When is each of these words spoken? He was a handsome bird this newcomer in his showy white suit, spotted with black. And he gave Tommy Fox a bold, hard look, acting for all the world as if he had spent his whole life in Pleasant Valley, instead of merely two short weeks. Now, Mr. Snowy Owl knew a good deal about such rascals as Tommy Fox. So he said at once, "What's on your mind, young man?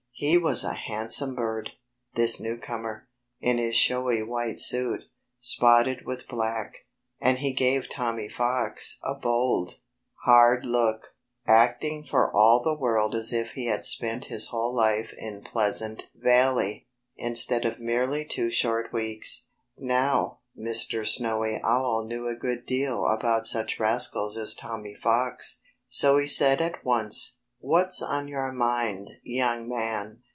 He 0.23 0.37
was 0.37 0.63
a 0.63 0.75
handsome 0.75 1.33
bird 1.33 1.71
this 2.13 2.39
newcomer 2.39 3.09
in 3.39 3.57
his 3.57 3.75
showy 3.75 4.21
white 4.21 4.59
suit, 4.59 5.01
spotted 5.39 6.05
with 6.05 6.27
black. 6.27 6.85
And 7.19 7.39
he 7.39 7.53
gave 7.53 7.89
Tommy 7.89 8.29
Fox 8.29 8.99
a 9.01 9.15
bold, 9.15 9.79
hard 10.23 10.63
look, 10.63 11.15
acting 11.47 12.03
for 12.03 12.31
all 12.31 12.61
the 12.61 12.77
world 12.77 13.15
as 13.15 13.33
if 13.33 13.53
he 13.53 13.65
had 13.65 13.83
spent 13.83 14.25
his 14.25 14.49
whole 14.49 14.71
life 14.75 15.11
in 15.17 15.41
Pleasant 15.41 16.11
Valley, 16.13 16.87
instead 17.15 17.65
of 17.65 17.79
merely 17.79 18.23
two 18.23 18.51
short 18.51 18.93
weeks. 18.93 19.47
Now, 19.75 20.41
Mr. 20.55 21.03
Snowy 21.03 21.59
Owl 21.63 22.05
knew 22.05 22.27
a 22.27 22.35
good 22.37 22.67
deal 22.67 23.07
about 23.07 23.47
such 23.47 23.79
rascals 23.79 24.37
as 24.37 24.53
Tommy 24.53 24.93
Fox. 24.93 25.61
So 25.89 26.19
he 26.19 26.27
said 26.27 26.61
at 26.61 26.85
once, 26.85 27.37
"What's 27.63 28.01
on 28.01 28.27
your 28.27 28.51
mind, 28.51 29.11
young 29.23 29.69
man? 29.69 30.23